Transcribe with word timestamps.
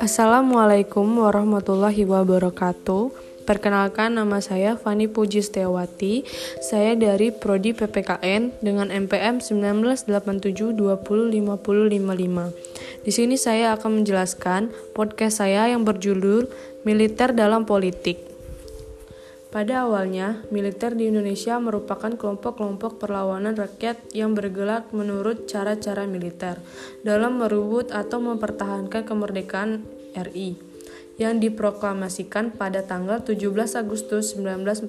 Assalamualaikum 0.00 1.04
warahmatullahi 1.04 2.08
wabarakatuh. 2.08 3.12
Perkenalkan 3.44 4.16
nama 4.16 4.40
saya 4.40 4.80
Fani 4.80 5.12
Puji 5.12 5.44
Setiawati. 5.44 6.24
Saya 6.64 6.96
dari 6.96 7.36
prodi 7.36 7.76
PPKN 7.76 8.64
dengan 8.64 8.88
MPM 8.88 9.44
1987205055. 10.08 13.04
Di 13.04 13.12
sini 13.12 13.36
saya 13.36 13.76
akan 13.76 14.00
menjelaskan 14.00 14.72
podcast 14.96 15.44
saya 15.44 15.68
yang 15.68 15.84
berjudul 15.84 16.48
Militer 16.88 17.36
dalam 17.36 17.68
Politik. 17.68 18.31
Pada 19.52 19.84
awalnya, 19.84 20.40
militer 20.48 20.96
di 20.96 21.12
Indonesia 21.12 21.60
merupakan 21.60 22.08
kelompok-kelompok 22.08 22.96
perlawanan 22.96 23.52
rakyat 23.52 24.16
yang 24.16 24.32
bergerak 24.32 24.88
menurut 24.96 25.44
cara-cara 25.44 26.08
militer 26.08 26.56
dalam 27.04 27.36
merebut 27.36 27.92
atau 27.92 28.16
mempertahankan 28.24 29.04
kemerdekaan 29.04 29.84
RI 30.16 30.56
yang 31.20 31.36
diproklamasikan 31.36 32.56
pada 32.56 32.80
tanggal 32.80 33.20
17 33.20 33.76
Agustus 33.76 34.32
1945. 34.40 34.88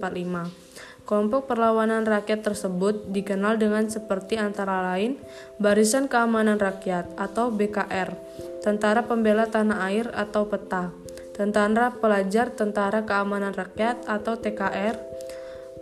Kelompok 1.04 1.52
perlawanan 1.52 2.07
rakyat 2.07 2.48
tersebut 2.48 3.12
dikenal 3.12 3.59
dengan 3.59 3.91
seperti 3.91 4.40
antara 4.40 4.80
lain 4.95 5.20
Barisan 5.59 6.07
Keamanan 6.07 6.55
Rakyat 6.55 7.20
atau 7.20 7.52
BKR, 7.52 8.16
Tentara 8.63 9.04
Pembela 9.04 9.43
Tanah 9.43 9.91
Air 9.91 10.07
atau 10.16 10.48
PETA, 10.48 11.02
Tentara 11.33 11.97
Pelajar 11.97 12.53
Tentara 12.53 13.01
Keamanan 13.03 13.57
Rakyat 13.57 14.05
atau 14.05 14.37
TKR, 14.37 14.95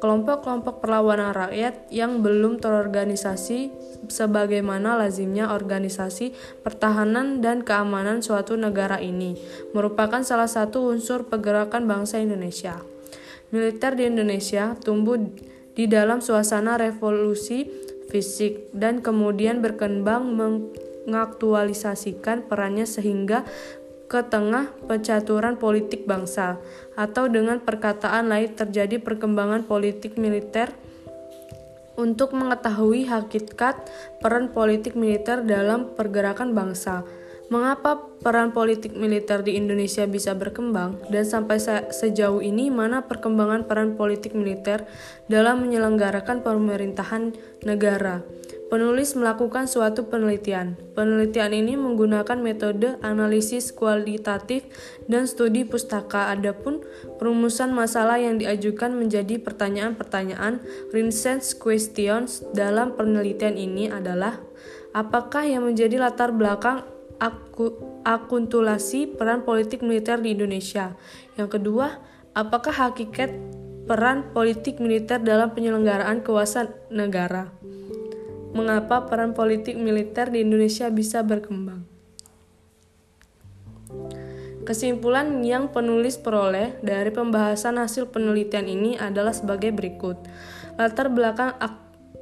kelompok-kelompok 0.01 0.81
perlawanan 0.81 1.29
rakyat 1.29 1.93
yang 1.93 2.25
belum 2.25 2.57
terorganisasi 2.57 3.69
sebagaimana 4.09 4.97
lazimnya 4.97 5.53
organisasi 5.53 6.33
pertahanan 6.65 7.37
dan 7.43 7.61
keamanan 7.61 8.25
suatu 8.25 8.57
negara 8.57 8.97
ini 8.97 9.37
merupakan 9.77 10.25
salah 10.25 10.49
satu 10.49 10.89
unsur 10.89 11.29
pergerakan 11.29 11.85
bangsa 11.85 12.17
Indonesia. 12.17 12.81
Militer 13.53 13.93
di 13.93 14.09
Indonesia 14.09 14.73
tumbuh 14.81 15.21
di 15.77 15.85
dalam 15.85 16.17
suasana 16.23 16.79
revolusi 16.81 17.69
fisik 18.09 18.73
dan 18.73 19.05
kemudian 19.05 19.61
berkembang 19.61 20.33
mengaktualisasikan 20.33 22.49
perannya 22.49 22.89
sehingga 22.89 23.45
ke 24.11 24.27
tengah 24.27 24.67
pencaturan 24.91 25.55
politik 25.55 26.03
bangsa, 26.03 26.59
atau 26.99 27.31
dengan 27.31 27.63
perkataan 27.63 28.27
lain 28.27 28.51
terjadi 28.51 28.99
perkembangan 28.99 29.63
politik 29.63 30.19
militer 30.19 30.67
untuk 31.95 32.35
mengetahui 32.35 33.07
hakikat 33.07 33.79
peran 34.19 34.51
politik 34.51 34.99
militer 34.99 35.47
dalam 35.47 35.95
pergerakan 35.95 36.51
bangsa. 36.51 37.07
Mengapa 37.51 37.99
peran 38.23 38.55
politik 38.55 38.95
militer 38.95 39.43
di 39.43 39.59
Indonesia 39.59 40.07
bisa 40.07 40.31
berkembang 40.31 41.03
dan 41.11 41.27
sampai 41.27 41.59
sejauh 41.91 42.39
ini 42.39 42.71
mana 42.71 43.03
perkembangan 43.03 43.67
peran 43.67 43.99
politik 43.99 44.31
militer 44.35 44.87
dalam 45.27 45.67
menyelenggarakan 45.67 46.47
pemerintahan 46.47 47.35
negara? 47.67 48.23
Penulis 48.71 49.19
melakukan 49.19 49.67
suatu 49.67 50.07
penelitian. 50.07 50.79
Penelitian 50.95 51.51
ini 51.51 51.75
menggunakan 51.75 52.39
metode 52.39 52.95
analisis 53.03 53.75
kualitatif 53.75 54.63
dan 55.11 55.27
studi 55.27 55.67
pustaka. 55.67 56.31
Adapun 56.31 56.79
perumusan 57.19 57.75
masalah 57.75 58.15
yang 58.15 58.39
diajukan 58.39 58.95
menjadi 58.95 59.43
pertanyaan-pertanyaan 59.43 60.63
research 60.95 61.59
questions 61.59 62.47
dalam 62.55 62.95
penelitian 62.95 63.59
ini 63.59 63.91
adalah 63.91 64.39
apakah 64.95 65.43
yang 65.43 65.67
menjadi 65.67 65.99
latar 65.99 66.31
belakang 66.31 66.87
aku, 67.19 67.75
akuntulasi 68.07 69.19
peran 69.19 69.43
politik 69.43 69.83
militer 69.83 70.15
di 70.23 70.31
Indonesia? 70.31 70.95
Yang 71.35 71.59
kedua, 71.59 71.99
apakah 72.31 72.71
hakikat 72.71 73.35
peran 73.83 74.31
politik 74.31 74.79
militer 74.79 75.19
dalam 75.19 75.51
penyelenggaraan 75.51 76.23
kekuasaan 76.23 76.71
negara? 76.87 77.51
Mengapa 78.51 79.07
peran 79.07 79.31
politik 79.31 79.79
militer 79.79 80.27
di 80.27 80.43
Indonesia 80.43 80.91
bisa 80.91 81.23
berkembang. 81.23 81.87
Kesimpulan 84.61 85.41
yang 85.41 85.73
penulis 85.73 86.21
peroleh 86.21 86.77
dari 86.85 87.09
pembahasan 87.09 87.81
hasil 87.81 88.13
penelitian 88.13 88.69
ini 88.69 88.93
adalah 88.95 89.33
sebagai 89.33 89.73
berikut. 89.73 90.21
Latar 90.77 91.09
belakang 91.09 91.57
ak 91.57 91.81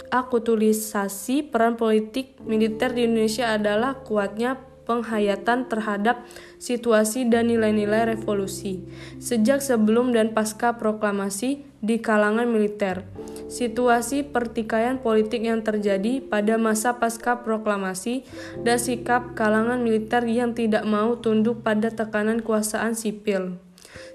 akutulisasi 0.09 1.45
peran 1.45 1.77
politik 1.77 2.41
militer 2.41 2.89
di 2.97 3.05
Indonesia 3.05 3.53
adalah 3.53 4.01
kuatnya 4.01 4.57
penghayatan 4.89 5.69
terhadap 5.69 6.25
situasi 6.57 7.29
dan 7.29 7.45
nilai-nilai 7.53 8.17
revolusi 8.17 8.81
sejak 9.21 9.61
sebelum 9.61 10.09
dan 10.09 10.33
pasca 10.33 10.81
proklamasi 10.81 11.61
di 11.77 12.01
kalangan 12.01 12.49
militer. 12.49 13.05
Situasi 13.49 14.21
pertikaian 14.29 15.01
politik 15.01 15.41
yang 15.41 15.65
terjadi 15.65 16.21
pada 16.21 16.61
masa 16.61 17.01
pasca 17.01 17.41
proklamasi 17.41 18.21
dan 18.61 18.77
sikap 18.77 19.33
kalangan 19.33 19.81
militer 19.81 20.21
yang 20.29 20.53
tidak 20.53 20.85
mau 20.85 21.17
tunduk 21.17 21.65
pada 21.65 21.89
tekanan 21.89 22.45
kuasaan 22.45 22.93
sipil 22.93 23.57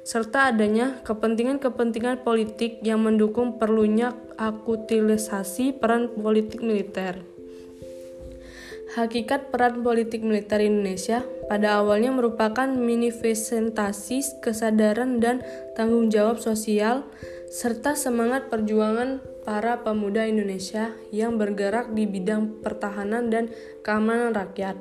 serta 0.04 0.52
adanya 0.52 1.00
kepentingan-kepentingan 1.02 2.20
politik 2.22 2.84
yang 2.84 3.00
mendukung 3.00 3.56
perlunya 3.56 4.12
akutilisasi 4.36 5.80
peran 5.80 6.12
politik 6.12 6.60
militer. 6.60 7.24
Hakikat 8.94 9.50
peran 9.50 9.82
politik 9.82 10.22
militer 10.22 10.62
Indonesia 10.62 11.26
pada 11.50 11.82
awalnya 11.82 12.14
merupakan 12.14 12.68
manifestasi 12.70 14.38
kesadaran 14.38 15.18
dan 15.18 15.42
tanggung 15.74 16.14
jawab 16.14 16.38
sosial 16.38 17.02
serta 17.54 17.94
semangat 17.94 18.50
perjuangan 18.50 19.22
para 19.46 19.86
pemuda 19.86 20.26
Indonesia 20.26 20.90
yang 21.14 21.38
bergerak 21.38 21.94
di 21.94 22.02
bidang 22.02 22.58
pertahanan 22.66 23.30
dan 23.30 23.46
keamanan 23.86 24.34
rakyat. 24.34 24.74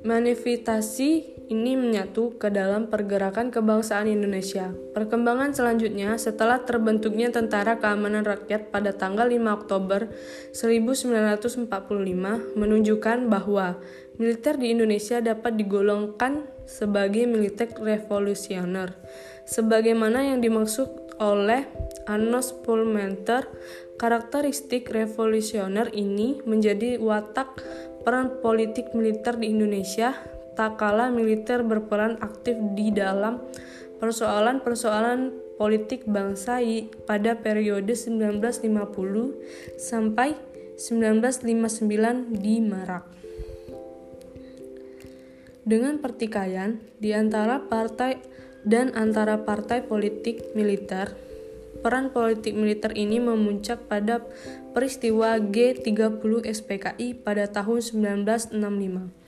Manifestasi 0.00 1.36
ini 1.52 1.76
menyatu 1.76 2.40
ke 2.40 2.48
dalam 2.48 2.88
pergerakan 2.88 3.52
kebangsaan 3.52 4.08
Indonesia. 4.08 4.72
Perkembangan 4.96 5.52
selanjutnya 5.52 6.16
setelah 6.16 6.64
terbentuknya 6.64 7.28
Tentara 7.28 7.76
Keamanan 7.76 8.24
Rakyat 8.24 8.72
pada 8.72 8.96
tanggal 8.96 9.28
5 9.28 9.60
Oktober 9.60 10.08
1945 10.56 11.68
menunjukkan 12.56 13.18
bahwa 13.28 13.76
militer 14.16 14.56
di 14.56 14.72
Indonesia 14.72 15.20
dapat 15.20 15.60
digolongkan 15.60 16.48
sebagai 16.64 17.28
militer 17.28 17.68
revolusioner. 17.76 18.96
Sebagaimana 19.44 20.32
yang 20.32 20.40
dimaksud 20.40 20.99
oleh 21.20 21.68
Anos 22.08 22.56
Pulmenter, 22.64 23.46
karakteristik 24.00 24.88
revolusioner 24.88 25.92
ini 25.92 26.40
menjadi 26.48 26.96
watak 26.96 27.60
peran 28.02 28.40
politik 28.40 28.96
militer 28.96 29.36
di 29.36 29.52
Indonesia 29.52 30.16
tak 30.56 30.80
kala 30.80 31.12
militer 31.12 31.62
berperan 31.62 32.18
aktif 32.24 32.56
di 32.72 32.90
dalam 32.90 33.38
persoalan-persoalan 34.00 35.32
politik 35.60 36.08
bangsa 36.08 36.64
pada 37.04 37.36
periode 37.36 37.92
1950 37.92 39.76
sampai 39.76 40.32
1959 40.80 42.40
di 42.40 42.64
Merak. 42.64 43.04
Dengan 45.60 46.00
pertikaian 46.00 46.80
di 46.96 47.12
antara 47.12 47.60
partai 47.60 48.16
dan 48.64 48.92
antara 48.92 49.42
partai 49.42 49.84
politik 49.84 50.52
militer, 50.52 51.16
peran 51.80 52.12
politik 52.12 52.52
militer 52.52 52.92
ini 52.92 53.16
memuncak 53.16 53.88
pada 53.88 54.20
peristiwa 54.76 55.40
G30 55.40 56.20
SPKI 56.44 57.16
pada 57.24 57.48
tahun 57.48 57.80
1965. 57.80 59.20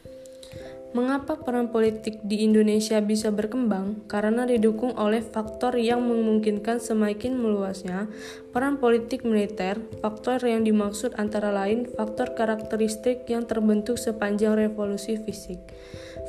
Mengapa 0.92 1.40
peran 1.40 1.72
politik 1.72 2.20
di 2.20 2.44
Indonesia 2.44 3.00
bisa 3.00 3.32
berkembang? 3.32 4.04
Karena 4.12 4.44
didukung 4.44 4.92
oleh 5.00 5.24
faktor 5.24 5.80
yang 5.80 6.04
memungkinkan 6.04 6.84
semakin 6.84 7.40
meluasnya 7.40 8.12
peran 8.52 8.76
politik 8.76 9.24
militer. 9.24 9.80
Faktor 10.04 10.44
yang 10.44 10.68
dimaksud 10.68 11.16
antara 11.16 11.48
lain 11.48 11.88
faktor 11.88 12.36
karakteristik 12.36 13.24
yang 13.24 13.48
terbentuk 13.48 13.96
sepanjang 13.96 14.52
revolusi 14.52 15.16
fisik, 15.16 15.64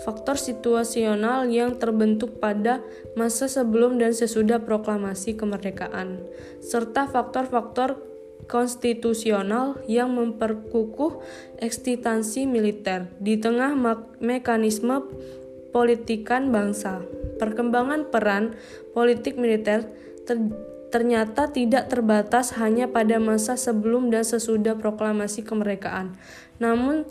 faktor 0.01 0.42
situasional 0.42 1.45
yang 1.45 1.78
terbentuk 1.78 2.42
pada 2.42 2.81
masa 3.13 3.45
sebelum 3.45 4.01
dan 4.01 4.18
sesudah 4.18 4.66
proklamasi 4.66 5.38
kemerdekaan, 5.38 6.25
serta 6.57 7.06
faktor-faktor 7.06 8.01
konstitusional 8.50 9.80
yang 9.88 10.12
memperkukuh 10.18 11.24
eksistensi 11.62 12.44
militer 12.44 13.07
di 13.22 13.40
tengah 13.40 13.72
mekanisme 14.19 15.06
politikan 15.72 16.51
bangsa. 16.54 17.01
Perkembangan 17.40 18.13
peran 18.13 18.54
politik 18.94 19.40
militer 19.40 19.90
ter 20.24 20.38
ternyata 20.94 21.50
tidak 21.50 21.90
terbatas 21.90 22.54
hanya 22.62 22.86
pada 22.86 23.18
masa 23.18 23.57
sebelum 23.57 24.13
dan 24.13 24.22
sesudah 24.22 24.78
proklamasi 24.78 25.42
kemerdekaan, 25.42 26.13
namun 26.62 27.10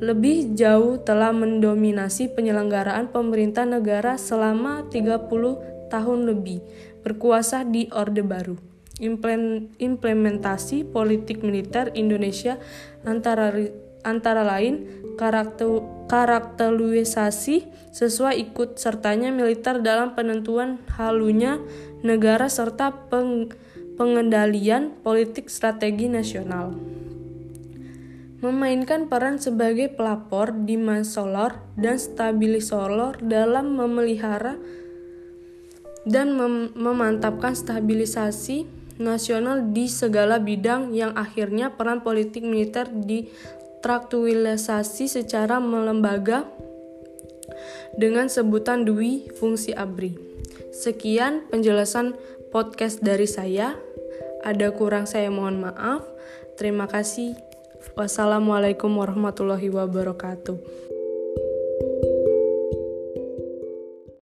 lebih 0.00 0.56
jauh 0.56 0.96
telah 0.96 1.36
mendominasi 1.36 2.32
penyelenggaraan 2.32 3.12
pemerintah 3.12 3.68
negara 3.68 4.16
selama 4.16 4.88
30 4.88 5.28
tahun 5.92 6.18
lebih 6.24 6.64
berkuasa 7.04 7.68
di 7.68 7.92
Orde 7.92 8.24
Baru. 8.24 8.56
Implementasi 9.76 10.88
politik 10.88 11.44
militer 11.44 11.92
Indonesia 11.92 12.56
antara 13.04 13.52
antara 14.06 14.46
lain 14.46 14.86
karakter 15.18 15.82
karakterisasi 16.08 17.68
sesuai 17.92 18.40
ikut 18.48 18.80
sertanya 18.80 19.28
militer 19.28 19.84
dalam 19.84 20.16
penentuan 20.16 20.80
halunya 20.96 21.60
negara 22.00 22.48
serta 22.48 23.12
peng, 23.12 23.52
pengendalian 24.00 24.96
politik 25.04 25.52
strategi 25.52 26.08
nasional. 26.08 26.72
Memainkan 28.38 29.10
peran 29.10 29.42
sebagai 29.42 29.90
pelapor, 29.90 30.54
dimasolor, 30.54 31.58
dan 31.74 31.98
stabilisator 31.98 33.18
dalam 33.18 33.74
memelihara 33.74 34.54
dan 36.06 36.38
mem 36.38 36.70
memantapkan 36.78 37.52
stabilisasi 37.52 38.64
nasional 39.02 39.74
di 39.74 39.90
segala 39.90 40.38
bidang 40.38 40.94
yang 40.94 41.14
akhirnya 41.18 41.74
peran 41.74 42.00
politik 42.06 42.46
militer 42.46 42.86
ditraktualisasi 43.78 45.06
secara 45.06 45.62
melembaga 45.62 46.42
dengan 47.94 48.26
sebutan 48.26 48.82
Dwi 48.82 49.30
Fungsi 49.38 49.70
ABRI. 49.70 50.18
Sekian 50.74 51.46
penjelasan 51.46 52.18
podcast 52.50 52.98
dari 52.98 53.30
saya. 53.30 53.78
Ada 54.42 54.74
kurang 54.74 55.06
saya 55.06 55.30
mohon 55.30 55.62
maaf. 55.62 56.02
Terima 56.58 56.90
kasih. 56.90 57.38
Wassalamualaikum 57.94 58.90
warahmatullahi 58.98 59.70
wabarakatuh. 59.70 60.58